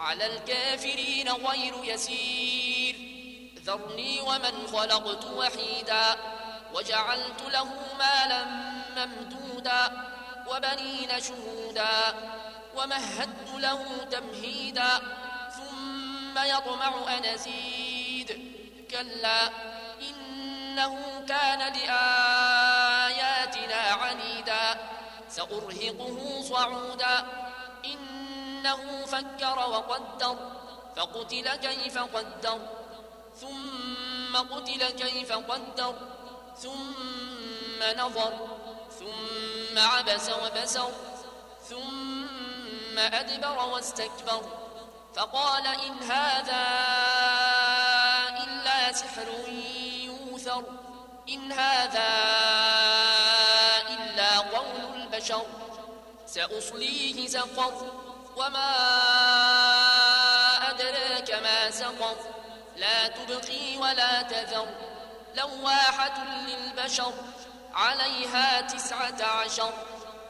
[0.00, 2.96] على الكافرين غير يسير.
[3.64, 6.16] ذرني ومن خلقت وحيدا
[6.74, 7.68] وجعلت له
[7.98, 8.44] مالا
[8.96, 10.06] ممدودا
[10.48, 12.14] وبنين شهودا
[12.76, 14.98] ومهدت له تمهيدا
[15.56, 18.54] ثم يطمع أن أزيد.
[18.90, 19.50] كلا
[20.08, 23.00] إنه كان لآياتنا
[24.02, 24.78] عنيدا.
[25.28, 27.26] سأرهقه صعودا
[28.60, 30.36] إنه فكر وقدر
[30.96, 32.58] فقتل كيف قدر
[33.40, 35.94] ثم قتل كيف قدر
[36.56, 38.32] ثم نظر
[38.98, 40.92] ثم عبس وبسر
[41.68, 44.42] ثم أدبر واستكبر.
[45.14, 46.66] فقال إن هذا
[48.44, 49.28] إلا سحر
[50.04, 50.64] يوثر
[51.28, 52.08] إن هذا
[53.88, 55.46] إلا قول البشر
[56.26, 58.09] سأصليه سقر
[58.40, 58.70] وما
[60.70, 62.16] أدراك ما سقر
[62.76, 64.66] لا تبقي ولا تذر
[65.34, 67.12] لواحة للبشر
[67.74, 69.72] عليها تسعة عشر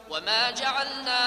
[0.09, 1.21] وما جعلنا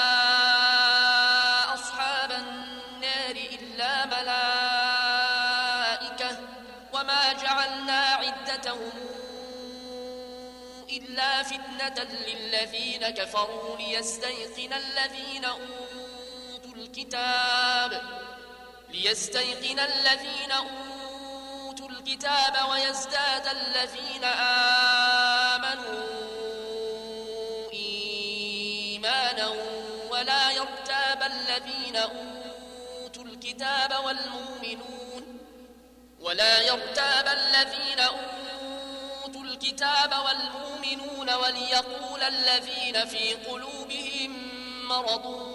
[1.75, 5.05] أصحاب النار إلا ملائكة
[6.93, 8.93] وما جعلنا عدتهم
[10.91, 16.14] إلا فتنة للذين كفروا ليستيقن الذين أوتوا
[16.77, 18.03] الكتاب
[18.91, 24.25] ليستيقن الذين أوتوا الكتاب ويزداد الذين
[25.55, 26.05] آمنوا
[27.73, 29.49] إيمانا
[30.11, 35.39] ولا يرتاب الذين أوتوا الكتاب والمؤمنون
[36.21, 44.49] ولا يرتاب الذين أوتوا الكتاب والمؤمنون وليقول الذين في قلوبهم
[44.89, 45.55] مرض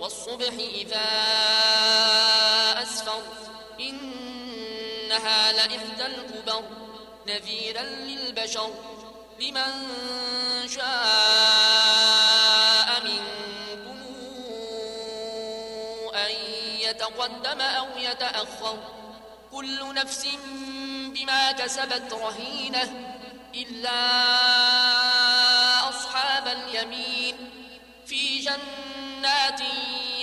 [0.00, 1.08] والصبح إذا
[2.82, 3.22] أسفر
[3.80, 6.64] إنها لإحدى الكبر
[7.26, 8.70] نذيرا للبشر
[9.40, 9.88] لمن
[10.68, 10.88] شاء
[13.04, 13.98] منكم
[16.14, 16.30] أن
[16.80, 18.78] يتقدم أو يتأخر
[19.52, 20.28] كل نفس
[21.14, 23.14] بما كسبت رهينة
[23.54, 23.98] إلا
[25.88, 27.36] أصحاب اليمين
[28.06, 29.60] في جنات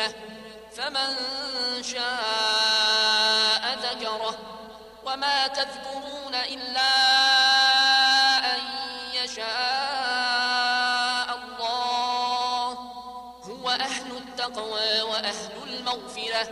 [0.00, 0.14] تذكرة
[0.72, 1.16] فمن
[1.82, 4.38] شاء ذكره.
[5.04, 6.92] وما تذكرون إلا
[8.54, 8.60] أن
[9.14, 9.48] يشاء
[11.38, 12.70] الله.
[13.44, 16.48] هو أهل التقوى وأهل المغفرة.